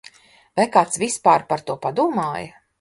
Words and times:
Vai 0.59 0.65
kāds 0.77 1.01
vispār 1.05 1.47
par 1.53 1.65
to 1.71 1.79
padomāja? 1.87 2.55